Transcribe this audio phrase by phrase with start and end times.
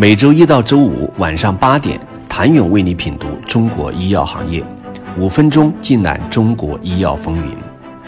[0.00, 4.62] 每周一到周五晚上八点，谭勇为你品读中国医药行业，
[5.18, 7.52] 五分钟尽览中国医药风云。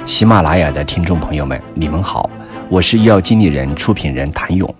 [0.06, 2.30] 喜马拉雅的听众朋友们，你们好，
[2.68, 4.72] 我是医药经理人、出品人谭勇。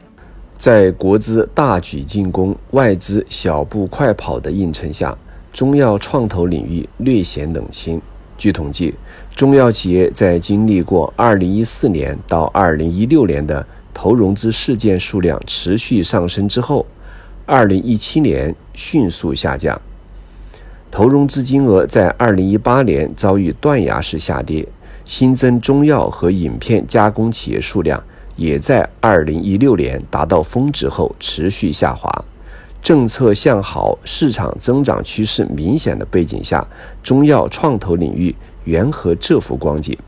[0.57, 5.13] 在国资大举进攻、外资小步快跑的映衬下，
[5.53, 8.01] 中药创投领域略显冷清。
[8.38, 8.95] 据统计，
[9.35, 16.87] 中药企业在经历过2014年到2016年的投融资事件数量持续上升之后，
[17.52, 19.83] 二零一七年迅速下降，
[20.88, 24.65] 投融资金额在二零一八年遭遇断崖式下跌，
[25.05, 28.01] 新增中药和饮片加工企业数量
[28.37, 32.25] 也在二零一六年达到峰值后持续下滑。
[32.84, 36.64] 政策向好、市场增长趋势明显的背景下，
[37.03, 39.98] 中药创投领域缘何这幅光景？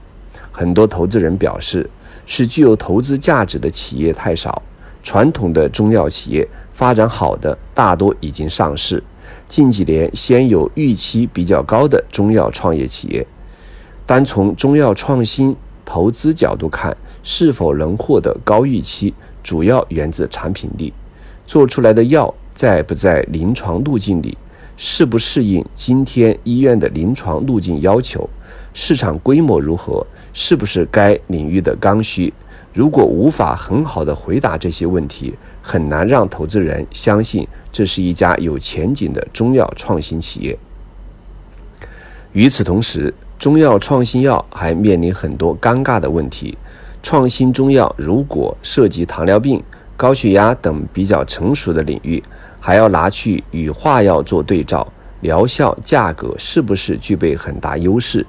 [0.53, 1.91] 很多投资人表示，
[2.25, 4.62] 是具有投资价值的企业太少，
[5.02, 6.48] 传统的中药企业。
[6.74, 9.01] 发展好的大多已经上市，
[9.47, 13.25] 近几年先有预期比较高的中药创业企业，
[14.06, 19.12] 单从中药创新投资角度看，是否能获得高预期，
[19.44, 20.92] 主要源自产品力，
[21.47, 24.37] 做出来的药在不在临床路径里，
[24.77, 28.28] 适不适应今天医院的临床路径要求，
[28.72, 32.33] 市场规模如何，是不是该领域的刚需。
[32.73, 40.59] 如果无法很好的回答这些问题，很难让投资人相信这是一家有前景的中药创新企业。
[42.33, 46.56] 与此同时，中药创新药还面临很多尴尬的问题。
[47.03, 49.62] 创新中药如果涉及糖尿病、
[49.97, 52.23] 高血压等比较成熟的领域，
[52.59, 58.25] 还要拿去与化药做对照，疗效、价格是不是具备很大优势？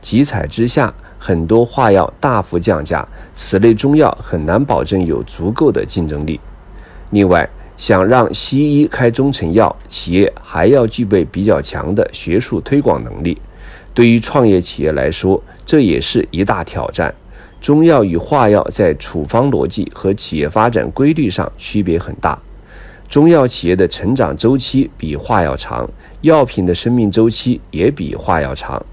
[0.00, 0.92] 集采之下。
[1.18, 6.38] 很多化药大幅降价，此类中药很难保证有足够的竞争力。
[7.10, 13.36] 另外，想让西医开中成药，企业还要具备比较强的学术推广能力。
[13.92, 17.12] 对于创业企业来说，这也是一大挑战。
[17.60, 22.38] 中药与化药在处方逻辑和企业发展规律上区别很大。
[23.08, 25.88] 中药企业的成长周期比化药长，
[26.22, 28.84] 药品的生命周期也比化药长。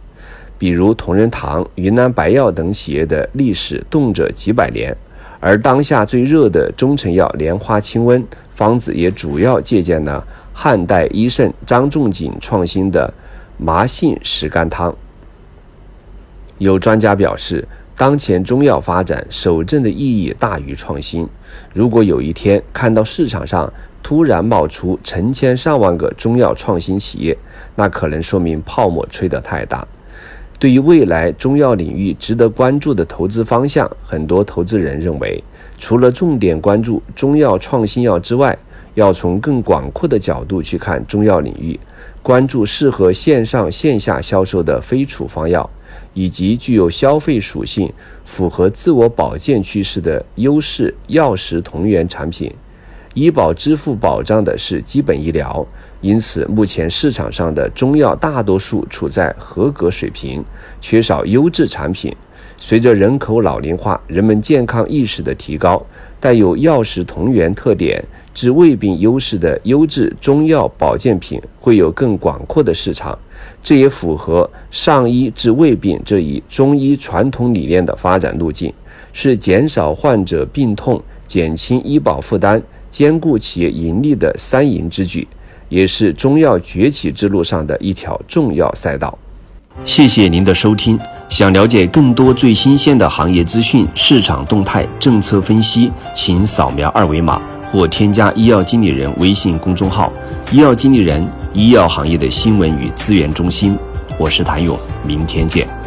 [0.62, 4.96] 比如同仁堂、云南白药等企业的历史动辄几百年，
[5.40, 10.24] 而当下最热的中成药莲花清瘟方子也主要借鉴了
[10.54, 13.12] 汉代医圣张仲景创新的
[13.58, 14.96] 麻杏石甘汤。
[16.60, 17.68] 有专家表示，
[17.98, 21.28] 当前中药发展守正的意义大于创新。
[21.74, 23.74] 如果有一天看到市场上
[24.04, 27.36] 突然冒出成千上万个中药创新企业，
[27.76, 29.88] 那可能说明泡沫吹得太大。
[30.62, 35.44] 对于未来中药领域值得关注的投资方向，很多投资人认为，
[35.80, 38.56] 除了重点关注中药创新药之外，
[38.94, 41.80] 要从更广阔的角度去看中药领域，
[42.22, 45.68] 关注适合线上线下销售的非处方药，
[46.14, 47.92] 以及具有消费属性、
[48.24, 52.54] 符合自我保健趋势的优势药食同源产品。
[53.14, 55.66] 医保支付保障的是基本医疗，
[56.00, 60.44] 因此目前市场上的中药大多数处在合格水平，
[60.80, 62.16] 缺少优质产品。
[62.58, 65.84] 随着人口老龄化，人们健康意识的提高，
[66.20, 68.02] 带有药食同源特点、
[68.34, 73.18] 治胃病优势的优质中药保健品会有更广阔的市场。
[73.64, 78.72] 这也符合上医治胃病这一中医传统理念的发展路径，
[79.12, 82.62] 是减少患者病痛、减轻医保负担。
[82.92, 85.28] 兼顾企业盈利的三赢之举，
[85.70, 89.18] 也是中药崛起之路上的一条重要赛道。
[89.86, 91.00] 谢谢您的收听。
[91.30, 97.42] 想了解更多最新鲜的行业资讯、市场动态、政策分析，请扫描二维码
[97.72, 100.12] 或添加医药经理人微信公众号
[100.52, 101.26] “医药经理人”——
[101.56, 103.78] 医药行业的新闻与资源中心。
[104.20, 105.81] 我是谭勇，明天见。